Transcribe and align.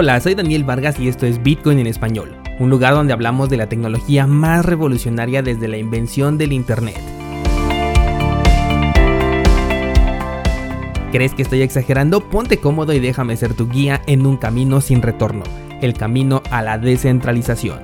Hola, 0.00 0.20
soy 0.20 0.36
Daniel 0.36 0.62
Vargas 0.62 1.00
y 1.00 1.08
esto 1.08 1.26
es 1.26 1.42
Bitcoin 1.42 1.80
en 1.80 1.88
español, 1.88 2.36
un 2.60 2.70
lugar 2.70 2.94
donde 2.94 3.12
hablamos 3.12 3.50
de 3.50 3.56
la 3.56 3.68
tecnología 3.68 4.28
más 4.28 4.64
revolucionaria 4.64 5.42
desde 5.42 5.66
la 5.66 5.76
invención 5.76 6.38
del 6.38 6.52
Internet. 6.52 7.00
¿Crees 11.10 11.34
que 11.34 11.42
estoy 11.42 11.62
exagerando? 11.62 12.20
Ponte 12.20 12.58
cómodo 12.58 12.92
y 12.92 13.00
déjame 13.00 13.36
ser 13.36 13.54
tu 13.54 13.68
guía 13.68 14.00
en 14.06 14.24
un 14.24 14.36
camino 14.36 14.80
sin 14.80 15.02
retorno, 15.02 15.42
el 15.82 15.94
camino 15.94 16.44
a 16.52 16.62
la 16.62 16.78
descentralización. 16.78 17.80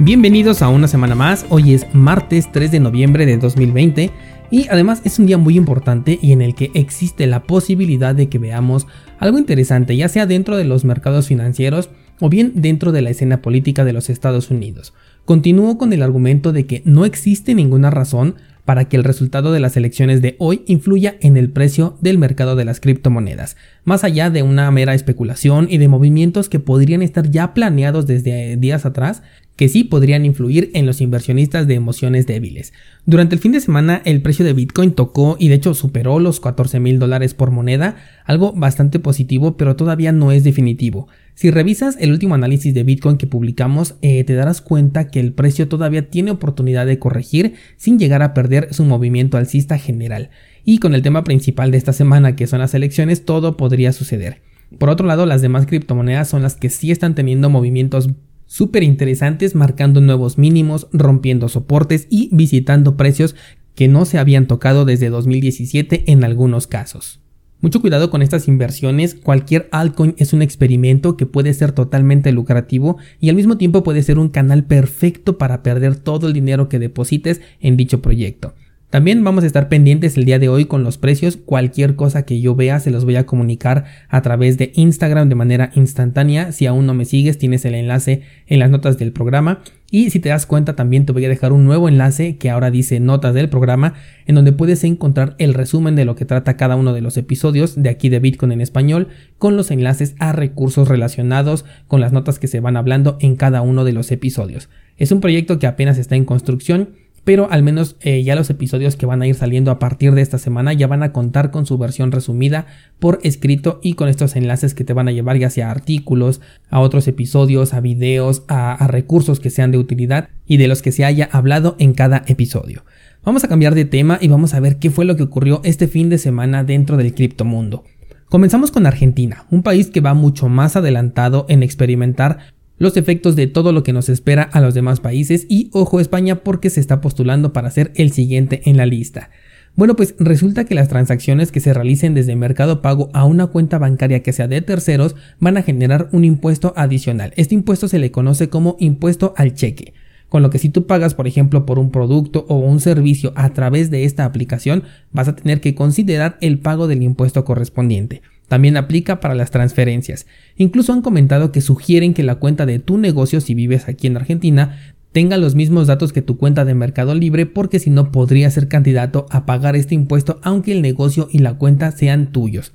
Bienvenidos 0.00 0.62
a 0.62 0.68
una 0.68 0.88
semana 0.88 1.14
más, 1.14 1.46
hoy 1.48 1.74
es 1.74 1.86
martes 1.94 2.50
3 2.50 2.72
de 2.72 2.80
noviembre 2.80 3.24
de 3.24 3.36
2020 3.36 4.10
y 4.50 4.66
además 4.68 5.00
es 5.04 5.18
un 5.18 5.26
día 5.26 5.38
muy 5.38 5.56
importante 5.56 6.18
y 6.20 6.32
en 6.32 6.42
el 6.42 6.54
que 6.54 6.70
existe 6.74 7.26
la 7.26 7.44
posibilidad 7.44 8.14
de 8.14 8.28
que 8.28 8.38
veamos 8.38 8.86
algo 9.18 9.38
interesante, 9.38 9.96
ya 9.96 10.08
sea 10.08 10.26
dentro 10.26 10.56
de 10.56 10.64
los 10.64 10.84
mercados 10.84 11.28
financieros 11.28 11.90
o 12.20 12.28
bien 12.28 12.52
dentro 12.56 12.92
de 12.92 13.02
la 13.02 13.10
escena 13.10 13.42
política 13.42 13.84
de 13.84 13.92
los 13.92 14.10
Estados 14.10 14.50
Unidos. 14.50 14.92
Continúo 15.24 15.78
con 15.78 15.92
el 15.92 16.02
argumento 16.02 16.52
de 16.52 16.66
que 16.66 16.82
no 16.84 17.04
existe 17.04 17.54
ninguna 17.54 17.90
razón 17.90 18.34
para 18.64 18.86
que 18.86 18.96
el 18.96 19.04
resultado 19.04 19.52
de 19.52 19.60
las 19.60 19.76
elecciones 19.76 20.22
de 20.22 20.36
hoy 20.38 20.62
influya 20.66 21.16
en 21.20 21.36
el 21.36 21.50
precio 21.50 21.96
del 22.00 22.18
mercado 22.18 22.56
de 22.56 22.64
las 22.64 22.80
criptomonedas, 22.80 23.56
más 23.90 24.04
allá 24.04 24.30
de 24.30 24.44
una 24.44 24.70
mera 24.70 24.94
especulación 24.94 25.66
y 25.68 25.78
de 25.78 25.88
movimientos 25.88 26.48
que 26.48 26.60
podrían 26.60 27.02
estar 27.02 27.28
ya 27.28 27.54
planeados 27.54 28.06
desde 28.06 28.56
días 28.56 28.86
atrás 28.86 29.24
que 29.56 29.68
sí 29.68 29.82
podrían 29.82 30.24
influir 30.24 30.70
en 30.74 30.86
los 30.86 31.00
inversionistas 31.00 31.66
de 31.66 31.74
emociones 31.74 32.24
débiles. 32.24 32.72
Durante 33.04 33.34
el 33.34 33.40
fin 33.40 33.50
de 33.50 33.60
semana 33.60 34.00
el 34.04 34.22
precio 34.22 34.44
de 34.44 34.52
Bitcoin 34.52 34.92
tocó 34.92 35.36
y 35.40 35.48
de 35.48 35.56
hecho 35.56 35.74
superó 35.74 36.20
los 36.20 36.38
14 36.38 36.78
mil 36.78 37.00
dólares 37.00 37.34
por 37.34 37.50
moneda, 37.50 37.96
algo 38.24 38.52
bastante 38.52 39.00
positivo 39.00 39.56
pero 39.56 39.74
todavía 39.74 40.12
no 40.12 40.30
es 40.30 40.44
definitivo. 40.44 41.08
Si 41.34 41.50
revisas 41.50 41.96
el 41.98 42.12
último 42.12 42.36
análisis 42.36 42.72
de 42.72 42.84
Bitcoin 42.84 43.16
que 43.16 43.26
publicamos, 43.26 43.96
eh, 44.02 44.22
te 44.22 44.34
darás 44.34 44.60
cuenta 44.60 45.08
que 45.08 45.18
el 45.18 45.32
precio 45.32 45.66
todavía 45.66 46.10
tiene 46.10 46.30
oportunidad 46.30 46.86
de 46.86 47.00
corregir 47.00 47.54
sin 47.76 47.98
llegar 47.98 48.22
a 48.22 48.34
perder 48.34 48.72
su 48.72 48.84
movimiento 48.84 49.36
alcista 49.36 49.78
general. 49.78 50.30
Y 50.64 50.78
con 50.78 50.94
el 50.94 51.02
tema 51.02 51.24
principal 51.24 51.70
de 51.70 51.78
esta 51.78 51.92
semana 51.92 52.36
que 52.36 52.46
son 52.46 52.60
las 52.60 52.74
elecciones, 52.74 53.24
todo 53.24 53.56
podría 53.56 53.92
suceder. 53.92 54.42
Por 54.78 54.88
otro 54.88 55.06
lado, 55.06 55.26
las 55.26 55.42
demás 55.42 55.66
criptomonedas 55.66 56.28
son 56.28 56.42
las 56.42 56.54
que 56.56 56.70
sí 56.70 56.90
están 56.90 57.14
teniendo 57.14 57.50
movimientos 57.50 58.10
súper 58.46 58.82
interesantes 58.82 59.54
marcando 59.54 60.00
nuevos 60.00 60.38
mínimos, 60.38 60.88
rompiendo 60.92 61.48
soportes 61.48 62.06
y 62.10 62.28
visitando 62.32 62.96
precios 62.96 63.36
que 63.74 63.88
no 63.88 64.04
se 64.04 64.18
habían 64.18 64.46
tocado 64.46 64.84
desde 64.84 65.08
2017 65.08 66.10
en 66.10 66.24
algunos 66.24 66.66
casos. 66.66 67.20
Mucho 67.60 67.80
cuidado 67.80 68.10
con 68.10 68.22
estas 68.22 68.48
inversiones, 68.48 69.14
cualquier 69.14 69.68
altcoin 69.70 70.14
es 70.16 70.32
un 70.32 70.40
experimento 70.40 71.16
que 71.16 71.26
puede 71.26 71.52
ser 71.52 71.72
totalmente 71.72 72.32
lucrativo 72.32 72.96
y 73.20 73.28
al 73.28 73.36
mismo 73.36 73.58
tiempo 73.58 73.82
puede 73.82 74.02
ser 74.02 74.18
un 74.18 74.30
canal 74.30 74.64
perfecto 74.64 75.36
para 75.36 75.62
perder 75.62 75.96
todo 75.96 76.26
el 76.26 76.32
dinero 76.32 76.68
que 76.68 76.78
deposites 76.78 77.42
en 77.60 77.76
dicho 77.76 78.00
proyecto. 78.00 78.54
También 78.90 79.22
vamos 79.22 79.44
a 79.44 79.46
estar 79.46 79.68
pendientes 79.68 80.16
el 80.16 80.24
día 80.24 80.40
de 80.40 80.48
hoy 80.48 80.64
con 80.64 80.82
los 80.82 80.98
precios. 80.98 81.36
Cualquier 81.36 81.94
cosa 81.94 82.24
que 82.24 82.40
yo 82.40 82.56
vea 82.56 82.80
se 82.80 82.90
los 82.90 83.04
voy 83.04 83.14
a 83.14 83.24
comunicar 83.24 83.84
a 84.08 84.20
través 84.20 84.58
de 84.58 84.72
Instagram 84.74 85.28
de 85.28 85.36
manera 85.36 85.70
instantánea. 85.76 86.50
Si 86.50 86.66
aún 86.66 86.86
no 86.86 86.94
me 86.94 87.04
sigues, 87.04 87.38
tienes 87.38 87.64
el 87.64 87.76
enlace 87.76 88.22
en 88.48 88.58
las 88.58 88.68
notas 88.68 88.98
del 88.98 89.12
programa. 89.12 89.60
Y 89.92 90.10
si 90.10 90.18
te 90.18 90.30
das 90.30 90.44
cuenta, 90.44 90.74
también 90.74 91.06
te 91.06 91.12
voy 91.12 91.24
a 91.24 91.28
dejar 91.28 91.52
un 91.52 91.64
nuevo 91.64 91.88
enlace 91.88 92.36
que 92.36 92.50
ahora 92.50 92.72
dice 92.72 92.98
notas 92.98 93.32
del 93.32 93.48
programa, 93.48 93.94
en 94.26 94.34
donde 94.34 94.52
puedes 94.52 94.82
encontrar 94.82 95.36
el 95.38 95.54
resumen 95.54 95.94
de 95.94 96.04
lo 96.04 96.16
que 96.16 96.24
trata 96.24 96.56
cada 96.56 96.74
uno 96.74 96.92
de 96.92 97.00
los 97.00 97.16
episodios 97.16 97.80
de 97.80 97.90
aquí 97.90 98.08
de 98.08 98.18
Bitcoin 98.18 98.50
en 98.50 98.60
español, 98.60 99.06
con 99.38 99.56
los 99.56 99.70
enlaces 99.70 100.16
a 100.18 100.32
recursos 100.32 100.88
relacionados 100.88 101.64
con 101.86 102.00
las 102.00 102.12
notas 102.12 102.40
que 102.40 102.48
se 102.48 102.58
van 102.58 102.76
hablando 102.76 103.18
en 103.20 103.36
cada 103.36 103.62
uno 103.62 103.84
de 103.84 103.92
los 103.92 104.10
episodios. 104.10 104.68
Es 104.96 105.12
un 105.12 105.20
proyecto 105.20 105.60
que 105.60 105.66
apenas 105.68 105.96
está 105.96 106.16
en 106.16 106.24
construcción 106.24 106.90
pero 107.24 107.50
al 107.50 107.62
menos 107.62 107.96
eh, 108.00 108.22
ya 108.22 108.34
los 108.34 108.50
episodios 108.50 108.96
que 108.96 109.06
van 109.06 109.22
a 109.22 109.26
ir 109.26 109.34
saliendo 109.34 109.70
a 109.70 109.78
partir 109.78 110.12
de 110.12 110.22
esta 110.22 110.38
semana 110.38 110.72
ya 110.72 110.86
van 110.86 111.02
a 111.02 111.12
contar 111.12 111.50
con 111.50 111.66
su 111.66 111.78
versión 111.78 112.12
resumida 112.12 112.66
por 112.98 113.18
escrito 113.22 113.80
y 113.82 113.94
con 113.94 114.08
estos 114.08 114.36
enlaces 114.36 114.74
que 114.74 114.84
te 114.84 114.92
van 114.92 115.08
a 115.08 115.12
llevar 115.12 115.36
ya 115.36 115.50
sea 115.50 115.68
a 115.68 115.70
artículos, 115.70 116.40
a 116.70 116.80
otros 116.80 117.06
episodios, 117.08 117.74
a 117.74 117.80
videos, 117.80 118.42
a, 118.48 118.72
a 118.72 118.86
recursos 118.86 119.40
que 119.40 119.50
sean 119.50 119.70
de 119.70 119.78
utilidad 119.78 120.28
y 120.46 120.56
de 120.56 120.68
los 120.68 120.82
que 120.82 120.92
se 120.92 121.04
haya 121.04 121.28
hablado 121.32 121.76
en 121.78 121.94
cada 121.94 122.22
episodio. 122.26 122.84
Vamos 123.22 123.44
a 123.44 123.48
cambiar 123.48 123.74
de 123.74 123.84
tema 123.84 124.18
y 124.20 124.28
vamos 124.28 124.54
a 124.54 124.60
ver 124.60 124.78
qué 124.78 124.90
fue 124.90 125.04
lo 125.04 125.16
que 125.16 125.22
ocurrió 125.22 125.60
este 125.62 125.88
fin 125.88 126.08
de 126.08 126.18
semana 126.18 126.64
dentro 126.64 126.96
del 126.96 127.14
criptomundo. 127.14 127.84
Comenzamos 128.30 128.70
con 128.70 128.86
Argentina, 128.86 129.44
un 129.50 129.62
país 129.64 129.90
que 129.90 130.00
va 130.00 130.14
mucho 130.14 130.48
más 130.48 130.76
adelantado 130.76 131.46
en 131.48 131.64
experimentar 131.64 132.38
los 132.80 132.96
efectos 132.96 133.36
de 133.36 133.46
todo 133.46 133.72
lo 133.72 133.82
que 133.82 133.92
nos 133.92 134.08
espera 134.08 134.42
a 134.42 134.60
los 134.60 134.72
demás 134.72 135.00
países 135.00 135.46
y 135.50 135.68
ojo 135.72 136.00
España 136.00 136.36
porque 136.36 136.70
se 136.70 136.80
está 136.80 137.02
postulando 137.02 137.52
para 137.52 137.70
ser 137.70 137.92
el 137.94 138.10
siguiente 138.10 138.62
en 138.64 138.78
la 138.78 138.86
lista. 138.86 139.28
Bueno, 139.76 139.96
pues 139.96 140.14
resulta 140.18 140.64
que 140.64 140.74
las 140.74 140.88
transacciones 140.88 141.52
que 141.52 141.60
se 141.60 141.74
realicen 141.74 142.14
desde 142.14 142.36
Mercado 142.36 142.80
Pago 142.80 143.10
a 143.12 143.26
una 143.26 143.48
cuenta 143.48 143.78
bancaria 143.78 144.22
que 144.22 144.32
sea 144.32 144.48
de 144.48 144.62
terceros 144.62 145.14
van 145.38 145.58
a 145.58 145.62
generar 145.62 146.08
un 146.12 146.24
impuesto 146.24 146.72
adicional. 146.74 147.34
Este 147.36 147.54
impuesto 147.54 147.86
se 147.86 147.98
le 147.98 148.10
conoce 148.10 148.48
como 148.48 148.76
impuesto 148.80 149.34
al 149.36 149.54
cheque. 149.54 149.92
Con 150.30 150.42
lo 150.42 150.48
que 150.48 150.58
si 150.58 150.70
tú 150.70 150.86
pagas, 150.86 151.12
por 151.14 151.26
ejemplo, 151.26 151.66
por 151.66 151.78
un 151.78 151.90
producto 151.90 152.46
o 152.48 152.56
un 152.56 152.80
servicio 152.80 153.34
a 153.36 153.50
través 153.50 153.90
de 153.90 154.04
esta 154.04 154.24
aplicación, 154.24 154.84
vas 155.12 155.28
a 155.28 155.36
tener 155.36 155.60
que 155.60 155.74
considerar 155.74 156.38
el 156.40 156.60
pago 156.60 156.86
del 156.86 157.02
impuesto 157.02 157.44
correspondiente. 157.44 158.22
También 158.50 158.76
aplica 158.76 159.20
para 159.20 159.36
las 159.36 159.52
transferencias. 159.52 160.26
Incluso 160.56 160.92
han 160.92 161.02
comentado 161.02 161.52
que 161.52 161.60
sugieren 161.60 162.14
que 162.14 162.24
la 162.24 162.34
cuenta 162.34 162.66
de 162.66 162.80
tu 162.80 162.98
negocio, 162.98 163.40
si 163.40 163.54
vives 163.54 163.86
aquí 163.86 164.08
en 164.08 164.16
Argentina, 164.16 164.76
tenga 165.12 165.36
los 165.36 165.54
mismos 165.54 165.86
datos 165.86 166.12
que 166.12 166.20
tu 166.20 166.36
cuenta 166.36 166.64
de 166.64 166.74
Mercado 166.74 167.14
Libre 167.14 167.46
porque 167.46 167.78
si 167.78 167.90
no 167.90 168.10
podría 168.10 168.50
ser 168.50 168.66
candidato 168.66 169.26
a 169.30 169.46
pagar 169.46 169.76
este 169.76 169.94
impuesto 169.94 170.40
aunque 170.42 170.72
el 170.72 170.82
negocio 170.82 171.28
y 171.30 171.38
la 171.38 171.58
cuenta 171.58 171.92
sean 171.92 172.32
tuyos. 172.32 172.72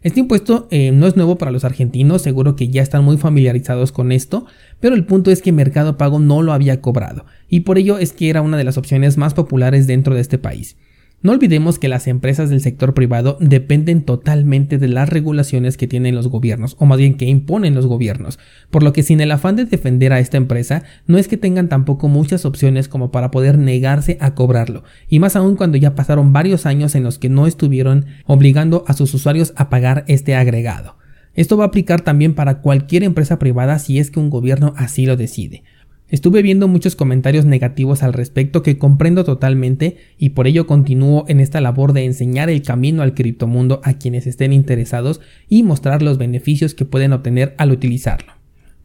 Este 0.00 0.20
impuesto 0.20 0.66
eh, 0.70 0.92
no 0.92 1.06
es 1.06 1.14
nuevo 1.14 1.36
para 1.36 1.50
los 1.50 1.64
argentinos, 1.66 2.22
seguro 2.22 2.56
que 2.56 2.68
ya 2.68 2.80
están 2.80 3.04
muy 3.04 3.18
familiarizados 3.18 3.92
con 3.92 4.12
esto, 4.12 4.46
pero 4.80 4.94
el 4.94 5.04
punto 5.04 5.30
es 5.30 5.42
que 5.42 5.52
Mercado 5.52 5.98
Pago 5.98 6.20
no 6.20 6.40
lo 6.40 6.54
había 6.54 6.80
cobrado, 6.80 7.26
y 7.50 7.60
por 7.60 7.76
ello 7.76 7.98
es 7.98 8.14
que 8.14 8.30
era 8.30 8.40
una 8.40 8.56
de 8.56 8.64
las 8.64 8.78
opciones 8.78 9.18
más 9.18 9.34
populares 9.34 9.86
dentro 9.86 10.14
de 10.14 10.22
este 10.22 10.38
país. 10.38 10.76
No 11.20 11.32
olvidemos 11.32 11.80
que 11.80 11.88
las 11.88 12.06
empresas 12.06 12.48
del 12.48 12.60
sector 12.60 12.94
privado 12.94 13.38
dependen 13.40 14.02
totalmente 14.02 14.78
de 14.78 14.86
las 14.86 15.08
regulaciones 15.08 15.76
que 15.76 15.88
tienen 15.88 16.14
los 16.14 16.28
gobiernos, 16.28 16.76
o 16.78 16.86
más 16.86 16.96
bien 16.98 17.16
que 17.16 17.24
imponen 17.24 17.74
los 17.74 17.86
gobiernos, 17.86 18.38
por 18.70 18.84
lo 18.84 18.92
que 18.92 19.02
sin 19.02 19.20
el 19.20 19.32
afán 19.32 19.56
de 19.56 19.64
defender 19.64 20.12
a 20.12 20.20
esta 20.20 20.36
empresa, 20.36 20.84
no 21.08 21.18
es 21.18 21.26
que 21.26 21.36
tengan 21.36 21.68
tampoco 21.68 22.06
muchas 22.06 22.44
opciones 22.44 22.86
como 22.86 23.10
para 23.10 23.32
poder 23.32 23.58
negarse 23.58 24.16
a 24.20 24.36
cobrarlo, 24.36 24.84
y 25.08 25.18
más 25.18 25.34
aún 25.34 25.56
cuando 25.56 25.76
ya 25.76 25.96
pasaron 25.96 26.32
varios 26.32 26.66
años 26.66 26.94
en 26.94 27.02
los 27.02 27.18
que 27.18 27.28
no 27.28 27.48
estuvieron 27.48 28.06
obligando 28.26 28.84
a 28.86 28.92
sus 28.92 29.12
usuarios 29.12 29.54
a 29.56 29.70
pagar 29.70 30.04
este 30.06 30.36
agregado. 30.36 30.98
Esto 31.34 31.56
va 31.56 31.64
a 31.64 31.68
aplicar 31.68 32.00
también 32.00 32.34
para 32.34 32.60
cualquier 32.60 33.02
empresa 33.02 33.40
privada 33.40 33.80
si 33.80 33.98
es 33.98 34.12
que 34.12 34.20
un 34.20 34.30
gobierno 34.30 34.72
así 34.76 35.04
lo 35.04 35.16
decide. 35.16 35.64
Estuve 36.10 36.40
viendo 36.40 36.68
muchos 36.68 36.96
comentarios 36.96 37.44
negativos 37.44 38.02
al 38.02 38.14
respecto 38.14 38.62
que 38.62 38.78
comprendo 38.78 39.24
totalmente 39.24 39.98
y 40.16 40.30
por 40.30 40.46
ello 40.46 40.66
continúo 40.66 41.26
en 41.28 41.38
esta 41.38 41.60
labor 41.60 41.92
de 41.92 42.06
enseñar 42.06 42.48
el 42.48 42.62
camino 42.62 43.02
al 43.02 43.12
criptomundo 43.12 43.82
a 43.84 43.94
quienes 43.94 44.26
estén 44.26 44.54
interesados 44.54 45.20
y 45.50 45.62
mostrar 45.64 46.00
los 46.00 46.16
beneficios 46.16 46.72
que 46.74 46.86
pueden 46.86 47.12
obtener 47.12 47.54
al 47.58 47.72
utilizarlo. 47.72 48.32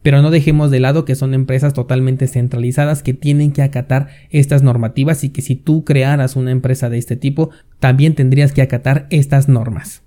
Pero 0.02 0.20
no 0.20 0.30
dejemos 0.30 0.70
de 0.70 0.80
lado 0.80 1.06
que 1.06 1.14
son 1.14 1.32
empresas 1.32 1.72
totalmente 1.72 2.26
centralizadas 2.26 3.02
que 3.02 3.14
tienen 3.14 3.52
que 3.52 3.62
acatar 3.62 4.08
estas 4.28 4.62
normativas 4.62 5.24
y 5.24 5.30
que 5.30 5.40
si 5.40 5.56
tú 5.56 5.82
crearas 5.82 6.36
una 6.36 6.50
empresa 6.50 6.90
de 6.90 6.98
este 6.98 7.16
tipo 7.16 7.48
también 7.78 8.14
tendrías 8.14 8.52
que 8.52 8.60
acatar 8.60 9.06
estas 9.08 9.48
normas. 9.48 10.03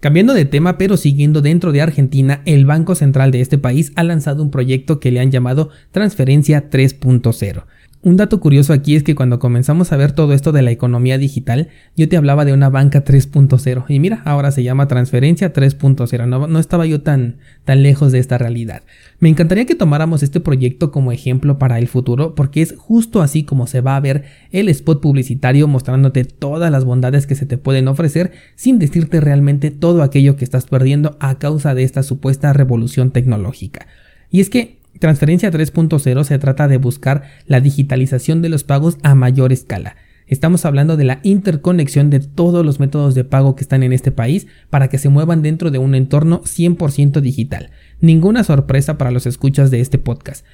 Cambiando 0.00 0.32
de 0.32 0.44
tema, 0.44 0.78
pero 0.78 0.96
siguiendo 0.96 1.40
dentro 1.40 1.72
de 1.72 1.82
Argentina, 1.82 2.40
el 2.44 2.66
Banco 2.66 2.94
Central 2.94 3.32
de 3.32 3.40
este 3.40 3.58
país 3.58 3.92
ha 3.96 4.04
lanzado 4.04 4.44
un 4.44 4.52
proyecto 4.52 5.00
que 5.00 5.10
le 5.10 5.18
han 5.18 5.32
llamado 5.32 5.70
Transferencia 5.90 6.70
3.0. 6.70 7.64
Un 8.00 8.16
dato 8.16 8.38
curioso 8.38 8.72
aquí 8.72 8.94
es 8.94 9.02
que 9.02 9.16
cuando 9.16 9.40
comenzamos 9.40 9.90
a 9.90 9.96
ver 9.96 10.12
todo 10.12 10.32
esto 10.32 10.52
de 10.52 10.62
la 10.62 10.70
economía 10.70 11.18
digital, 11.18 11.68
yo 11.96 12.08
te 12.08 12.16
hablaba 12.16 12.44
de 12.44 12.52
una 12.52 12.68
banca 12.68 13.04
3.0 13.04 13.86
y 13.88 13.98
mira, 13.98 14.22
ahora 14.24 14.52
se 14.52 14.62
llama 14.62 14.86
transferencia 14.86 15.52
3.0, 15.52 16.48
no, 16.48 16.58
estaba 16.60 16.86
yo 16.86 17.00
tan, 17.00 17.38
tan 17.64 17.82
lejos 17.82 18.12
de 18.12 18.20
esta 18.20 18.38
realidad. 18.38 18.82
Me 19.18 19.28
encantaría 19.28 19.66
que 19.66 19.74
tomáramos 19.74 20.22
este 20.22 20.38
proyecto 20.38 20.92
como 20.92 21.10
ejemplo 21.10 21.58
para 21.58 21.80
el 21.80 21.88
futuro 21.88 22.36
porque 22.36 22.62
es 22.62 22.76
justo 22.78 23.20
así 23.20 23.42
como 23.42 23.66
se 23.66 23.80
va 23.80 23.96
a 23.96 24.00
ver 24.00 24.26
el 24.52 24.68
spot 24.68 25.00
publicitario 25.02 25.66
mostrándote 25.66 26.22
todas 26.24 26.70
las 26.70 26.84
bondades 26.84 27.26
que 27.26 27.34
se 27.34 27.46
te 27.46 27.58
pueden 27.58 27.88
ofrecer 27.88 28.30
sin 28.54 28.78
decirte 28.78 29.20
realmente 29.20 29.72
todo 29.72 30.04
aquello 30.04 30.36
que 30.36 30.44
estás 30.44 30.66
perdiendo 30.66 31.16
a 31.18 31.38
causa 31.40 31.74
de 31.74 31.82
esta 31.82 32.04
supuesta 32.04 32.52
revolución 32.52 33.10
tecnológica. 33.10 33.88
Y 34.30 34.40
es 34.40 34.50
que 34.50 34.77
Transferencia 34.98 35.50
3.0 35.50 36.24
se 36.24 36.38
trata 36.38 36.66
de 36.68 36.78
buscar 36.78 37.22
la 37.46 37.60
digitalización 37.60 38.42
de 38.42 38.48
los 38.48 38.64
pagos 38.64 38.98
a 39.02 39.14
mayor 39.14 39.52
escala. 39.52 39.96
Estamos 40.26 40.66
hablando 40.66 40.98
de 40.98 41.04
la 41.04 41.20
interconexión 41.22 42.10
de 42.10 42.20
todos 42.20 42.64
los 42.64 42.80
métodos 42.80 43.14
de 43.14 43.24
pago 43.24 43.56
que 43.56 43.62
están 43.62 43.82
en 43.82 43.94
este 43.94 44.12
país 44.12 44.46
para 44.68 44.88
que 44.88 44.98
se 44.98 45.08
muevan 45.08 45.40
dentro 45.40 45.70
de 45.70 45.78
un 45.78 45.94
entorno 45.94 46.42
100% 46.42 47.20
digital. 47.20 47.70
Ninguna 48.00 48.44
sorpresa 48.44 48.98
para 48.98 49.10
los 49.10 49.26
escuchas 49.26 49.70
de 49.70 49.80
este 49.80 49.96
podcast. 49.98 50.44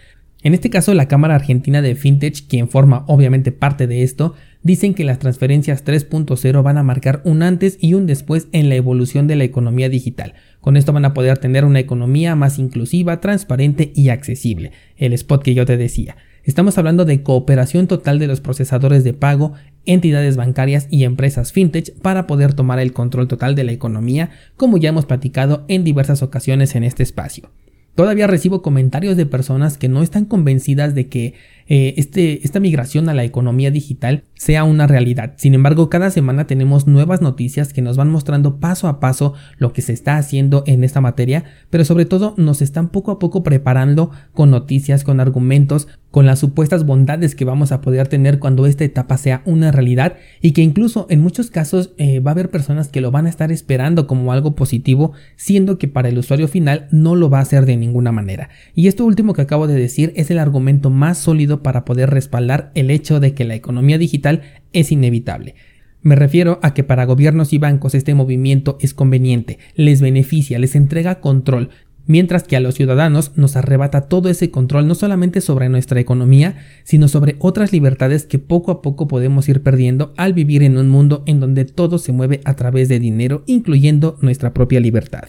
En 0.45 0.53
este 0.53 0.69
caso, 0.69 0.93
la 0.93 1.09
Cámara 1.09 1.37
Argentina 1.37 1.81
de 1.81 1.95
FinTech, 1.95 2.47
quien 2.47 2.69
forma 2.69 3.07
obviamente 3.09 3.51
parte 3.51 3.87
de 3.87 4.03
esto, 4.03 4.35
dicen 4.63 4.93
que 4.93 5.03
las 5.03 5.19
transferencias 5.19 5.87
3.0 5.87 6.63
van 6.63 6.77
a 6.77 6.83
marcar 6.83 7.23
un 7.25 7.43
antes 7.43 7.79
y 7.81 7.95
un 7.95 8.05
después 8.05 8.49
en 8.53 8.69
la 8.69 8.75
evolución 8.75 9.27
de 9.27 9.37
la 9.37 9.45
economía 9.45 9.89
digital. 9.89 10.35
Con 10.61 10.77
esto 10.77 10.93
van 10.93 11.07
a 11.07 11.15
poder 11.15 11.39
tener 11.39 11.65
una 11.65 11.81
economía 11.81 12.37
más 12.37 12.59
inclusiva, 12.59 13.23
transparente 13.23 13.91
y 13.95 14.11
accesible. 14.11 14.73
El 14.99 15.15
spot 15.15 15.43
que 15.43 15.55
yo 15.55 15.65
te 15.65 15.79
decía. 15.79 16.17
Estamos 16.43 16.77
hablando 16.77 17.07
de 17.07 17.23
cooperación 17.23 17.87
total 17.87 18.19
de 18.19 18.27
los 18.27 18.43
procesadores 18.43 19.03
de 19.03 19.15
pago, 19.15 19.55
entidades 19.87 20.37
bancarias 20.37 20.89
y 20.91 21.05
empresas 21.05 21.53
fintech 21.53 21.95
para 22.03 22.27
poder 22.27 22.53
tomar 22.53 22.81
el 22.81 22.93
control 22.93 23.29
total 23.29 23.55
de 23.55 23.65
la 23.65 23.73
economía, 23.73 24.29
como 24.59 24.77
ya 24.77 24.91
hemos 24.91 25.07
platicado 25.07 25.65
en 25.69 25.85
diversas 25.85 26.23
ocasiones 26.23 26.75
en 26.75 26.85
este 26.85 27.03
espacio. 27.03 27.49
Todavía 27.95 28.27
recibo 28.27 28.61
comentarios 28.61 29.17
de 29.17 29.27
personas 29.27 29.79
que 29.79 29.89
no 29.89 30.03
están 30.03 30.25
convencidas 30.25 30.95
de 30.95 31.09
que 31.09 31.35
eh, 31.67 31.95
este, 31.97 32.45
esta 32.45 32.61
migración 32.61 33.09
a 33.09 33.15
la 33.15 33.25
economía 33.25 33.71
digital 33.71 34.25
sea 34.35 34.65
una 34.65 34.87
realidad. 34.87 35.35
Sin 35.37 35.55
embargo, 35.55 35.89
cada 35.89 36.11
semana 36.11 36.47
tenemos 36.47 36.87
nuevas 36.87 37.23
noticias 37.23 37.73
que 37.73 37.83
nos 37.83 37.97
van 37.97 38.11
mostrando 38.11 38.61
paso 38.61 38.89
a 38.89 39.01
paso 39.01 39.35
lo 39.59 39.73
que 39.73 39.83
se 39.83 39.93
está 39.93 40.17
haciendo 40.17 40.65
en 40.67 40.85
esta 40.85 41.01
materia, 41.01 41.45
pero 41.71 41.85
sobre 41.85 42.05
todo 42.05 42.35
nos 42.37 42.61
están 42.63 42.89
poco 42.89 43.11
a 43.11 43.19
poco 43.19 43.43
preparando 43.43 44.11
con 44.33 44.51
noticias, 44.51 45.05
con 45.05 45.21
argumentos, 45.21 45.89
con 46.11 46.27
las 46.27 46.39
supuestas 46.39 46.87
bondades 46.87 47.35
que 47.35 47.45
vamos 47.45 47.73
a 47.73 47.81
poder 47.81 48.07
tener 48.07 48.39
cuando 48.39 48.67
esta 48.67 48.85
etapa 48.85 49.19
sea 49.19 49.43
una 49.47 49.73
realidad 49.73 50.15
y 50.41 50.53
que 50.53 50.63
incluso 50.63 51.09
en 51.11 51.21
muchos 51.21 51.51
casos 51.51 51.93
eh, 51.99 52.21
va 52.21 52.31
a 52.31 52.35
haber 52.35 52.51
personas 52.51 52.87
que 52.87 53.01
lo 53.01 53.11
van 53.11 53.27
a 53.27 53.31
estar 53.31 53.51
esperando 53.51 54.07
como 54.07 54.31
algo 54.31 54.55
positivo, 54.55 55.13
siendo 55.35 55.77
que 55.77 55.89
para 55.89 56.09
el 56.09 56.19
usuario 56.19 56.47
final 56.47 56.87
no 56.93 57.17
lo 57.17 57.31
va 57.31 57.39
a 57.39 57.43
hacer 57.43 57.67
de 57.67 57.77
ninguna 57.77 58.13
manera. 58.13 58.49
Y 58.77 58.87
esto 58.87 59.05
último 59.05 59.33
que 59.33 59.43
acabo 59.43 59.67
de 59.67 59.75
decir 59.75 60.13
es 60.15 60.31
el 60.31 60.39
argumento 60.39 60.89
más 60.89 61.19
sólido 61.19 61.54
para 61.63 61.85
poder 61.85 62.11
respaldar 62.11 62.71
el 62.75 62.91
hecho 62.91 63.21
de 63.21 63.35
que 63.35 63.45
la 63.45 63.55
economía 63.55 63.99
digital 63.99 64.43
es 64.73 64.93
inevitable. 64.93 65.55
Me 66.03 66.17
refiero 66.17 66.59
a 66.63 66.75
que 66.75 66.85
para 66.85 67.07
gobiernos 67.07 67.53
y 67.53 67.59
bancos 67.59 67.95
este 67.95 68.15
movimiento 68.15 68.77
es 68.81 68.93
conveniente, 68.93 69.59
les 69.75 70.03
beneficia, 70.03 70.59
les 70.59 70.75
entrega 70.75 71.21
control, 71.21 71.71
mientras 72.07 72.43
que 72.43 72.57
a 72.57 72.61
los 72.61 72.75
ciudadanos 72.75 73.33
nos 73.37 73.57
arrebata 73.57 74.03
todo 74.03 74.29
ese 74.29 74.51
control 74.51 74.87
no 74.87 74.95
solamente 74.95 75.41
sobre 75.41 75.69
nuestra 75.69 76.01
economía, 76.01 76.57
sino 76.85 77.09
sobre 77.09 77.37
otras 77.39 77.73
libertades 77.73 78.27
que 78.27 78.39
poco 78.39 78.71
a 78.71 78.83
poco 78.83 79.09
podemos 79.09 79.49
ir 79.49 79.63
perdiendo 79.63 80.13
al 80.17 80.35
vivir 80.35 80.63
en 80.63 80.77
un 80.77 80.91
mundo 80.91 81.23
en 81.27 81.41
donde 81.41 81.65
todo 81.65 81.99
se 81.99 82.13
mueve 82.13 82.41
a 82.45 82.55
través 82.55 82.89
de 82.89 82.99
dinero, 82.99 83.43
incluyendo 83.47 84.19
nuestra 84.21 84.53
propia 84.53 84.81
libertad. 84.81 85.29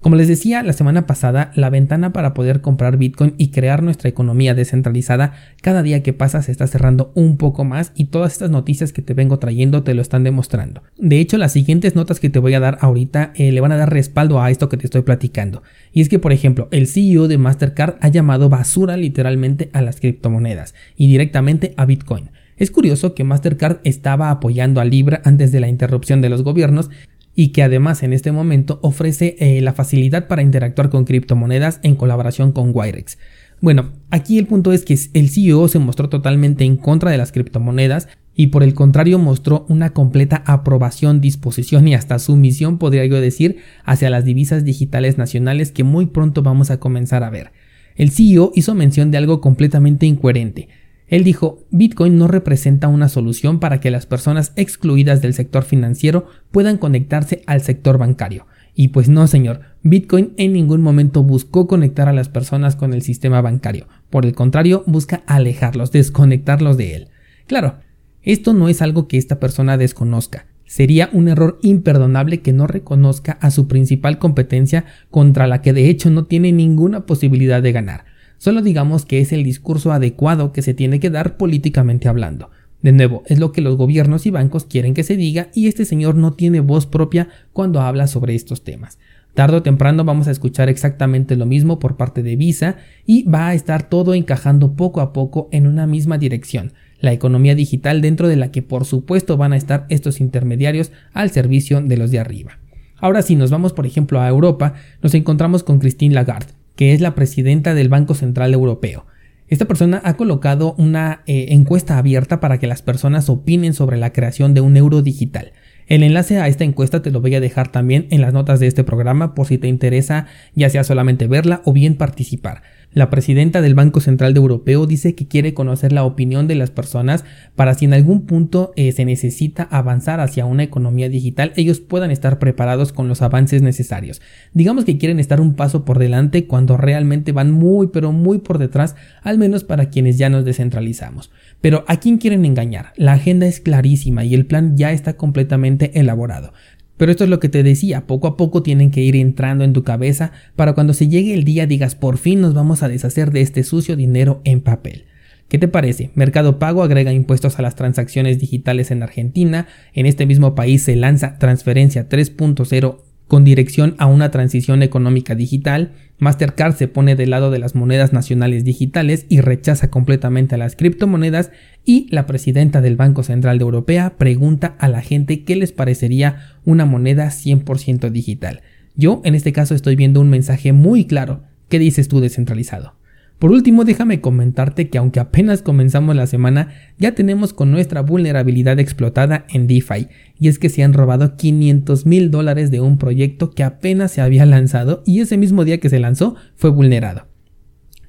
Como 0.00 0.14
les 0.14 0.28
decía 0.28 0.62
la 0.62 0.72
semana 0.74 1.08
pasada, 1.08 1.50
la 1.56 1.70
ventana 1.70 2.12
para 2.12 2.32
poder 2.32 2.60
comprar 2.60 2.98
Bitcoin 2.98 3.34
y 3.36 3.50
crear 3.50 3.82
nuestra 3.82 4.08
economía 4.08 4.54
descentralizada 4.54 5.32
cada 5.60 5.82
día 5.82 6.04
que 6.04 6.12
pasa 6.12 6.40
se 6.40 6.52
está 6.52 6.68
cerrando 6.68 7.10
un 7.16 7.36
poco 7.36 7.64
más 7.64 7.90
y 7.96 8.04
todas 8.04 8.32
estas 8.32 8.50
noticias 8.50 8.92
que 8.92 9.02
te 9.02 9.12
vengo 9.12 9.40
trayendo 9.40 9.82
te 9.82 9.94
lo 9.94 10.02
están 10.02 10.22
demostrando. 10.22 10.84
De 10.98 11.18
hecho, 11.18 11.36
las 11.36 11.50
siguientes 11.50 11.96
notas 11.96 12.20
que 12.20 12.30
te 12.30 12.38
voy 12.38 12.54
a 12.54 12.60
dar 12.60 12.78
ahorita 12.80 13.32
eh, 13.34 13.50
le 13.50 13.60
van 13.60 13.72
a 13.72 13.76
dar 13.76 13.92
respaldo 13.92 14.40
a 14.40 14.52
esto 14.52 14.68
que 14.68 14.76
te 14.76 14.86
estoy 14.86 15.02
platicando. 15.02 15.64
Y 15.92 16.00
es 16.00 16.08
que, 16.08 16.20
por 16.20 16.32
ejemplo, 16.32 16.68
el 16.70 16.86
CEO 16.86 17.26
de 17.26 17.38
Mastercard 17.38 17.96
ha 18.00 18.08
llamado 18.08 18.48
basura 18.48 18.96
literalmente 18.96 19.68
a 19.72 19.82
las 19.82 19.98
criptomonedas 19.98 20.76
y 20.96 21.08
directamente 21.08 21.74
a 21.76 21.86
Bitcoin. 21.86 22.30
Es 22.56 22.70
curioso 22.70 23.14
que 23.14 23.24
Mastercard 23.24 23.78
estaba 23.84 24.30
apoyando 24.30 24.80
a 24.80 24.84
Libra 24.84 25.22
antes 25.24 25.50
de 25.50 25.60
la 25.60 25.68
interrupción 25.68 26.20
de 26.20 26.28
los 26.28 26.42
gobiernos 26.42 26.90
y 27.40 27.50
que 27.50 27.62
además 27.62 28.02
en 28.02 28.12
este 28.12 28.32
momento 28.32 28.80
ofrece 28.82 29.36
eh, 29.38 29.60
la 29.60 29.72
facilidad 29.72 30.26
para 30.26 30.42
interactuar 30.42 30.90
con 30.90 31.04
criptomonedas 31.04 31.78
en 31.84 31.94
colaboración 31.94 32.50
con 32.50 32.72
Wirex. 32.74 33.16
Bueno, 33.60 33.92
aquí 34.10 34.40
el 34.40 34.48
punto 34.48 34.72
es 34.72 34.84
que 34.84 34.98
el 35.14 35.30
CEO 35.30 35.68
se 35.68 35.78
mostró 35.78 36.08
totalmente 36.08 36.64
en 36.64 36.76
contra 36.76 37.12
de 37.12 37.16
las 37.16 37.30
criptomonedas 37.30 38.08
y 38.34 38.48
por 38.48 38.64
el 38.64 38.74
contrario 38.74 39.20
mostró 39.20 39.66
una 39.68 39.90
completa 39.90 40.42
aprobación, 40.46 41.20
disposición 41.20 41.86
y 41.86 41.94
hasta 41.94 42.18
sumisión, 42.18 42.76
podría 42.76 43.06
yo 43.06 43.20
decir, 43.20 43.58
hacia 43.84 44.10
las 44.10 44.24
divisas 44.24 44.64
digitales 44.64 45.16
nacionales 45.16 45.70
que 45.70 45.84
muy 45.84 46.06
pronto 46.06 46.42
vamos 46.42 46.72
a 46.72 46.80
comenzar 46.80 47.22
a 47.22 47.30
ver. 47.30 47.52
El 47.94 48.10
CEO 48.10 48.50
hizo 48.56 48.74
mención 48.74 49.12
de 49.12 49.18
algo 49.18 49.40
completamente 49.40 50.06
incoherente. 50.06 50.66
Él 51.08 51.24
dijo, 51.24 51.66
Bitcoin 51.70 52.18
no 52.18 52.28
representa 52.28 52.88
una 52.88 53.08
solución 53.08 53.60
para 53.60 53.80
que 53.80 53.90
las 53.90 54.06
personas 54.06 54.52
excluidas 54.56 55.22
del 55.22 55.34
sector 55.34 55.64
financiero 55.64 56.26
puedan 56.50 56.76
conectarse 56.76 57.42
al 57.46 57.62
sector 57.62 57.98
bancario. 57.98 58.46
Y 58.74 58.88
pues 58.88 59.08
no, 59.08 59.26
señor, 59.26 59.62
Bitcoin 59.82 60.34
en 60.36 60.52
ningún 60.52 60.82
momento 60.82 61.24
buscó 61.24 61.66
conectar 61.66 62.08
a 62.08 62.12
las 62.12 62.28
personas 62.28 62.76
con 62.76 62.92
el 62.92 63.02
sistema 63.02 63.40
bancario. 63.40 63.88
Por 64.10 64.24
el 64.24 64.34
contrario, 64.34 64.84
busca 64.86 65.24
alejarlos, 65.26 65.90
desconectarlos 65.90 66.76
de 66.76 66.94
él. 66.94 67.08
Claro, 67.46 67.78
esto 68.22 68.52
no 68.52 68.68
es 68.68 68.82
algo 68.82 69.08
que 69.08 69.16
esta 69.16 69.40
persona 69.40 69.78
desconozca. 69.78 70.46
Sería 70.66 71.08
un 71.14 71.28
error 71.28 71.58
imperdonable 71.62 72.42
que 72.42 72.52
no 72.52 72.66
reconozca 72.66 73.32
a 73.40 73.50
su 73.50 73.68
principal 73.68 74.18
competencia 74.18 74.84
contra 75.10 75.46
la 75.46 75.62
que 75.62 75.72
de 75.72 75.88
hecho 75.88 76.10
no 76.10 76.26
tiene 76.26 76.52
ninguna 76.52 77.06
posibilidad 77.06 77.62
de 77.62 77.72
ganar. 77.72 78.04
Solo 78.38 78.62
digamos 78.62 79.04
que 79.04 79.20
es 79.20 79.32
el 79.32 79.44
discurso 79.44 79.92
adecuado 79.92 80.52
que 80.52 80.62
se 80.62 80.72
tiene 80.72 81.00
que 81.00 81.10
dar 81.10 81.36
políticamente 81.36 82.08
hablando. 82.08 82.50
De 82.82 82.92
nuevo, 82.92 83.24
es 83.26 83.40
lo 83.40 83.50
que 83.50 83.60
los 83.60 83.76
gobiernos 83.76 84.24
y 84.26 84.30
bancos 84.30 84.64
quieren 84.64 84.94
que 84.94 85.02
se 85.02 85.16
diga 85.16 85.48
y 85.52 85.66
este 85.66 85.84
señor 85.84 86.14
no 86.14 86.34
tiene 86.34 86.60
voz 86.60 86.86
propia 86.86 87.28
cuando 87.52 87.80
habla 87.80 88.06
sobre 88.06 88.36
estos 88.36 88.62
temas. 88.62 88.98
Tardo 89.34 89.58
o 89.58 89.62
temprano 89.62 90.04
vamos 90.04 90.28
a 90.28 90.30
escuchar 90.30 90.68
exactamente 90.68 91.34
lo 91.34 91.46
mismo 91.46 91.80
por 91.80 91.96
parte 91.96 92.22
de 92.22 92.36
Visa 92.36 92.76
y 93.04 93.24
va 93.24 93.48
a 93.48 93.54
estar 93.54 93.88
todo 93.88 94.14
encajando 94.14 94.74
poco 94.74 95.00
a 95.00 95.12
poco 95.12 95.48
en 95.50 95.66
una 95.66 95.86
misma 95.86 96.18
dirección, 96.18 96.72
la 97.00 97.12
economía 97.12 97.56
digital 97.56 98.00
dentro 98.00 98.28
de 98.28 98.36
la 98.36 98.52
que 98.52 98.62
por 98.62 98.84
supuesto 98.84 99.36
van 99.36 99.52
a 99.52 99.56
estar 99.56 99.86
estos 99.88 100.20
intermediarios 100.20 100.92
al 101.12 101.30
servicio 101.30 101.80
de 101.80 101.96
los 101.96 102.12
de 102.12 102.20
arriba. 102.20 102.58
Ahora 102.96 103.22
si 103.22 103.34
nos 103.34 103.50
vamos 103.50 103.72
por 103.72 103.86
ejemplo 103.86 104.20
a 104.20 104.28
Europa, 104.28 104.74
nos 105.02 105.14
encontramos 105.14 105.62
con 105.62 105.78
Christine 105.78 106.14
Lagarde, 106.14 106.52
que 106.78 106.94
es 106.94 107.00
la 107.00 107.16
presidenta 107.16 107.74
del 107.74 107.88
Banco 107.88 108.14
Central 108.14 108.54
Europeo. 108.54 109.04
Esta 109.48 109.64
persona 109.64 110.00
ha 110.04 110.16
colocado 110.16 110.76
una 110.78 111.24
eh, 111.26 111.46
encuesta 111.48 111.98
abierta 111.98 112.38
para 112.38 112.58
que 112.60 112.68
las 112.68 112.82
personas 112.82 113.28
opinen 113.28 113.74
sobre 113.74 113.96
la 113.96 114.12
creación 114.12 114.54
de 114.54 114.60
un 114.60 114.76
euro 114.76 115.02
digital. 115.02 115.54
El 115.88 116.02
enlace 116.02 116.36
a 116.36 116.48
esta 116.48 116.64
encuesta 116.64 117.00
te 117.00 117.10
lo 117.10 117.22
voy 117.22 117.34
a 117.34 117.40
dejar 117.40 117.72
también 117.72 118.08
en 118.10 118.20
las 118.20 118.34
notas 118.34 118.60
de 118.60 118.66
este 118.66 118.84
programa 118.84 119.34
por 119.34 119.46
si 119.46 119.56
te 119.56 119.68
interesa 119.68 120.26
ya 120.54 120.68
sea 120.68 120.84
solamente 120.84 121.26
verla 121.26 121.62
o 121.64 121.72
bien 121.72 121.96
participar. 121.96 122.60
La 122.92 123.10
presidenta 123.10 123.60
del 123.60 123.74
Banco 123.74 124.00
Central 124.00 124.36
Europeo 124.36 124.86
dice 124.86 125.14
que 125.14 125.28
quiere 125.28 125.54
conocer 125.54 125.92
la 125.92 126.04
opinión 126.04 126.46
de 126.46 126.54
las 126.56 126.70
personas 126.70 127.24
para 127.54 127.74
si 127.74 127.84
en 127.86 127.94
algún 127.94 128.26
punto 128.26 128.72
eh, 128.76 128.92
se 128.92 129.04
necesita 129.04 129.62
avanzar 129.62 130.20
hacia 130.20 130.46
una 130.46 130.62
economía 130.62 131.08
digital, 131.08 131.52
ellos 131.56 131.80
puedan 131.80 132.10
estar 132.10 132.38
preparados 132.38 132.92
con 132.92 133.08
los 133.08 133.22
avances 133.22 133.62
necesarios. 133.62 134.20
Digamos 134.52 134.84
que 134.84 134.98
quieren 134.98 135.20
estar 135.20 135.40
un 135.40 135.54
paso 135.54 135.84
por 135.84 135.98
delante 135.98 136.46
cuando 136.46 136.76
realmente 136.76 137.32
van 137.32 137.50
muy 137.50 137.88
pero 137.88 138.12
muy 138.12 138.38
por 138.38 138.58
detrás, 138.58 138.94
al 139.22 139.38
menos 139.38 139.64
para 139.64 139.90
quienes 139.90 140.18
ya 140.18 140.28
nos 140.28 140.44
descentralizamos. 140.44 141.30
Pero 141.60 141.84
¿a 141.88 141.98
quién 141.98 142.18
quieren 142.18 142.44
engañar? 142.44 142.92
La 142.96 143.14
agenda 143.14 143.46
es 143.46 143.60
clarísima 143.60 144.24
y 144.24 144.34
el 144.34 144.46
plan 144.46 144.76
ya 144.76 144.92
está 144.92 145.16
completamente 145.16 145.98
elaborado. 145.98 146.52
Pero 146.96 147.12
esto 147.12 147.24
es 147.24 147.30
lo 147.30 147.40
que 147.40 147.48
te 147.48 147.62
decía, 147.62 148.06
poco 148.06 148.26
a 148.26 148.36
poco 148.36 148.62
tienen 148.62 148.90
que 148.90 149.00
ir 149.00 149.16
entrando 149.16 149.64
en 149.64 149.72
tu 149.72 149.84
cabeza 149.84 150.32
para 150.56 150.74
cuando 150.74 150.92
se 150.92 151.08
llegue 151.08 151.32
el 151.32 151.44
día 151.44 151.66
digas 151.66 151.94
por 151.94 152.18
fin 152.18 152.40
nos 152.40 152.54
vamos 152.54 152.82
a 152.82 152.88
deshacer 152.88 153.30
de 153.30 153.40
este 153.40 153.62
sucio 153.62 153.96
dinero 153.96 154.40
en 154.44 154.60
papel. 154.60 155.04
¿Qué 155.48 155.58
te 155.58 155.68
parece? 155.68 156.10
Mercado 156.14 156.58
Pago 156.58 156.82
agrega 156.82 157.12
impuestos 157.12 157.58
a 157.58 157.62
las 157.62 157.74
transacciones 157.74 158.38
digitales 158.38 158.90
en 158.90 159.02
Argentina, 159.02 159.66
en 159.94 160.06
este 160.06 160.26
mismo 160.26 160.54
país 160.54 160.82
se 160.82 160.94
lanza 160.94 161.38
Transferencia 161.38 162.08
3.0 162.08 162.98
con 163.28 163.44
dirección 163.44 163.94
a 163.98 164.06
una 164.06 164.30
transición 164.30 164.82
económica 164.82 165.34
digital, 165.34 165.92
Mastercard 166.18 166.74
se 166.74 166.88
pone 166.88 167.14
del 167.14 167.30
lado 167.30 167.50
de 167.50 167.58
las 167.58 167.74
monedas 167.74 168.12
nacionales 168.12 168.64
digitales 168.64 169.26
y 169.28 169.42
rechaza 169.42 169.90
completamente 169.90 170.54
a 170.54 170.58
las 170.58 170.74
criptomonedas 170.74 171.50
y 171.84 172.08
la 172.10 172.26
presidenta 172.26 172.80
del 172.80 172.96
Banco 172.96 173.22
Central 173.22 173.58
de 173.58 173.64
Europea 173.64 174.16
pregunta 174.16 174.74
a 174.78 174.88
la 174.88 175.02
gente 175.02 175.44
qué 175.44 175.56
les 175.56 175.72
parecería 175.72 176.56
una 176.64 176.86
moneda 176.86 177.26
100% 177.26 178.10
digital. 178.10 178.62
Yo 178.96 179.20
en 179.24 179.34
este 179.34 179.52
caso 179.52 179.74
estoy 179.74 179.94
viendo 179.94 180.20
un 180.20 180.30
mensaje 180.30 180.72
muy 180.72 181.04
claro. 181.04 181.42
¿Qué 181.68 181.78
dices 181.78 182.08
tú 182.08 182.20
descentralizado? 182.20 182.94
Por 183.38 183.52
último, 183.52 183.84
déjame 183.84 184.20
comentarte 184.20 184.88
que 184.90 184.98
aunque 184.98 185.20
apenas 185.20 185.62
comenzamos 185.62 186.16
la 186.16 186.26
semana, 186.26 186.70
ya 186.98 187.14
tenemos 187.14 187.52
con 187.52 187.70
nuestra 187.70 188.02
vulnerabilidad 188.02 188.80
explotada 188.80 189.46
en 189.48 189.68
DeFi, 189.68 190.08
y 190.40 190.48
es 190.48 190.58
que 190.58 190.68
se 190.68 190.82
han 190.82 190.92
robado 190.92 191.36
500 191.36 192.04
mil 192.04 192.32
dólares 192.32 192.72
de 192.72 192.80
un 192.80 192.98
proyecto 192.98 193.50
que 193.52 193.62
apenas 193.62 194.10
se 194.10 194.22
había 194.22 194.44
lanzado 194.44 195.04
y 195.06 195.20
ese 195.20 195.36
mismo 195.36 195.64
día 195.64 195.78
que 195.78 195.88
se 195.88 196.00
lanzó 196.00 196.34
fue 196.56 196.70
vulnerado. 196.70 197.28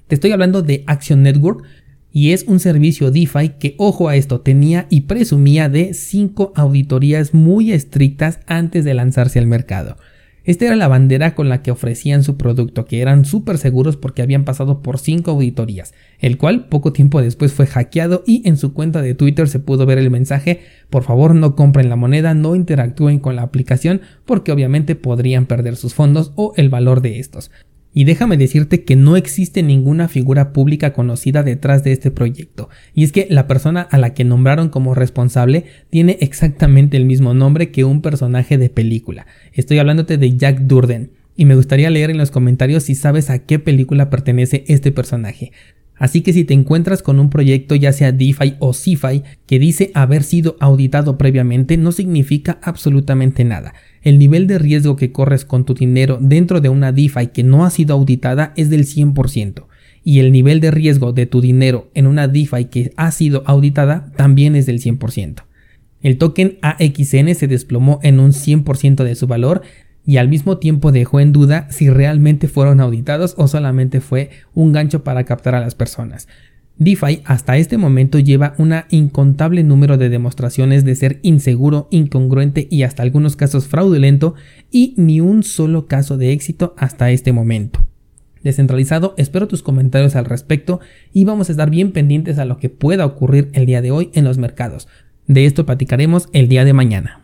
Te 0.07 0.15
estoy 0.15 0.31
hablando 0.31 0.63
de 0.63 0.83
Action 0.88 1.21
Network, 1.21 1.63
Y 2.12 2.31
es 2.31 2.45
un 2.48 2.59
servicio 2.59 3.12
DeFi 3.12 3.50
que, 3.59 3.75
ojo 3.77 4.09
a 4.09 4.15
esto, 4.15 4.41
tenía 4.41 4.88
y 4.89 5.01
presumía 5.01 5.69
de 5.69 5.93
5 5.93 6.53
auditorías 6.55 7.33
muy 7.33 7.71
estrictas 7.71 8.39
antes 8.48 8.83
de 8.83 8.95
lanzarse 8.95 9.38
al 9.38 9.45
mercado. 9.45 9.98
Esta 10.46 10.65
era 10.65 10.75
la 10.75 10.88
bandera 10.88 11.36
con 11.36 11.50
la 11.50 11.62
que 11.62 11.72
ofrecían 11.72 12.24
su 12.24 12.38
producto, 12.38 12.86
que 12.86 13.01
eran 13.01 13.25
súper 13.25 13.58
seguros 13.58 13.98
porque 13.98 14.22
habían 14.22 14.46
pasado 14.46 14.81
por 14.81 14.98
5 14.98 15.31
auditorías, 15.31 15.93
el 16.19 16.38
cual 16.38 16.67
poco 16.69 16.93
tiempo 16.93 17.22
después 17.22 17.53
fue 17.53 17.67
hackeado 17.67 18.24
y 18.25 18.48
en 18.48 18.58
su 18.58 18.74
cuenta 18.74 19.01
de 19.01 19.15
Twitter 19.15 19.48
se 19.50 19.60
pudo 19.60 19.86
ver 19.86 19.98
el 19.98 20.10
mensaje, 20.10 20.62
por 20.89 21.03
favor 21.03 21.36
no 21.36 21.55
compren 21.55 21.89
la 21.89 21.96
moneda, 21.96 22.34
no 22.34 22.55
interactúen 22.55 23.19
con 23.19 23.36
la 23.36 23.43
aplicación 23.43 24.01
porque 24.25 24.51
obviamente 24.51 24.96
podrían 24.96 25.46
perder 25.46 25.75
sus 25.75 25.93
fondos 25.93 26.31
o 26.36 26.53
el 26.55 26.69
valor 26.69 27.01
de 27.01 27.19
estos. 27.19 27.51
Y 27.93 28.03
déjame 28.03 28.38
decirte 28.38 28.84
que 28.84 28.96
no 28.96 29.15
existe 29.15 29.63
ninguna 29.63 30.08
figura 30.08 30.53
pública 30.53 30.93
conocida 30.93 31.43
detrás 31.43 31.84
de 31.84 31.91
este 31.91 32.12
proyecto, 32.12 32.69
y 32.93 33.03
es 33.03 33.12
que 33.12 33.27
la 33.29 33.48
persona 33.48 33.81
a 33.81 33.98
la 33.98 34.13
que 34.13 34.24
nombraron 34.24 34.69
como 34.69 34.93
responsable 34.93 35.65
tiene 35.89 36.17
exactamente 36.22 36.98
el 36.98 37.05
mismo 37.05 37.34
nombre 37.34 37.72
que 37.72 37.84
un 37.84 38.01
personaje 38.01 38.58
de 38.58 38.69
película. 38.69 39.25
Estoy 39.53 39.79
hablándote 39.79 40.17
de 40.17 40.38
Jack 40.38 40.60
Durden, 40.62 41.12
y 41.36 41.46
me 41.46 41.55
gustaría 41.55 41.89
leer 41.89 42.10
en 42.10 42.17
los 42.17 42.31
comentarios 42.31 42.84
si 42.84 42.96
sabes 42.96 43.29
a 43.29 43.39
qué 43.39 43.60
película 43.60 44.10
pertenece 44.10 44.65
este 44.67 44.91
personaje. 44.91 45.53
Así 45.96 46.22
que 46.22 46.34
si 46.34 46.46
te 46.46 46.53
encuentras 46.53 47.03
con 47.03 47.19
un 47.19 47.29
proyecto 47.29 47.75
ya 47.75 47.91
sea 47.91 48.12
DeFi 48.12 48.55
o 48.60 48.74
CeFi 48.74 49.24
que 49.46 49.60
dice 49.60 49.91
haber 49.93 50.24
sido 50.24 50.55
auditado 50.60 51.17
previamente 51.17 51.77
no 51.77 51.91
significa 51.91 52.60
absolutamente 52.62 53.43
nada. 53.43 53.74
El 54.01 54.20
nivel 54.20 54.48
de 54.48 54.60
riesgo 54.60 54.96
que 54.96 55.12
corres 55.12 55.46
con 55.46 55.65
tu 55.65 55.74
dinero 55.74 56.18
dentro 56.22 56.62
de 56.62 56.70
una 56.70 56.91
DeFi 56.91 57.27
que 57.27 57.44
no 57.44 57.65
ha 57.65 57.70
sido 57.70 57.96
auditada 57.96 58.53
es 58.56 58.70
del 58.70 58.86
100% 58.86 59.65
y 60.03 60.20
el 60.20 60.32
nivel 60.32 60.60
de 60.60 60.72
riesgo 60.72 61.12
de 61.13 61.25
tu 61.25 61.41
dinero 61.41 61.89
en 61.94 62.08
una 62.08 62.27
DeFi 62.27 62.65
que 62.65 62.94
ha 62.96 63.12
sido 63.12 63.44
auditada 63.46 64.12
también 64.15 64.56
es 64.56 64.65
del 64.65 64.82
100%. 64.82 65.44
El 66.01 66.18
token 66.18 66.58
AXN 66.62 67.36
se 67.36 67.48
desplomó 67.48 68.00
en 68.03 68.20
un 68.20 68.32
100% 68.32 69.03
de 69.03 69.15
su 69.15 69.27
valor 69.27 69.62
y 70.06 70.18
al 70.18 70.29
mismo 70.29 70.58
tiempo 70.58 70.91
dejó 70.91 71.20
en 71.20 71.34
duda 71.34 71.68
si 71.70 71.89
realmente 71.89 72.48
fueron 72.48 72.79
auditados 72.79 73.36
o 73.38 73.48
solamente 73.48 74.00
fue 74.00 74.29
un 74.53 74.72
gancho 74.72 75.03
para 75.03 75.25
captar 75.25 75.56
a 75.56 75.60
las 75.60 75.75
personas. 75.75 76.27
DeFi 76.79 77.21
hasta 77.25 77.57
este 77.57 77.77
momento 77.77 78.19
lleva 78.19 78.55
una 78.57 78.88
incontable 78.89 79.63
número 79.63 79.98
de 79.98 80.07
demostraciones 80.07 80.86
de 80.86 80.95
ser 80.95 81.19
inseguro, 81.24 81.89
incongruente 81.91 82.69
y 82.71 82.83
hasta 82.83 83.03
algunos 83.03 83.36
casos 83.36 83.67
fraudulento 83.67 84.33
y 84.71 84.93
ni 84.95 85.19
un 85.19 85.43
solo 85.43 85.88
caso 85.88 86.17
de 86.17 86.31
éxito 86.31 86.74
hasta 86.77 87.12
este 87.12 87.33
momento. 87.33 87.86
Descentralizado, 88.43 89.13
espero 89.17 89.50
tus 89.50 89.62
comentarios 89.62 90.15
al 90.15 90.24
respecto 90.24 90.79
y 91.12 91.25
vamos 91.25 91.50
a 91.50 91.51
estar 91.51 91.69
bien 91.69 91.91
pendientes 91.91 92.39
a 92.39 92.45
lo 92.45 92.57
que 92.57 92.69
pueda 92.69 93.05
ocurrir 93.05 93.50
el 93.51 93.65
día 93.65 93.81
de 93.81 93.91
hoy 93.91 94.09
en 94.13 94.24
los 94.24 94.38
mercados. 94.38 94.88
De 95.27 95.45
esto 95.45 95.65
platicaremos 95.65 96.29
el 96.31 96.48
día 96.48 96.63
de 96.63 96.71
mañana. 96.71 97.17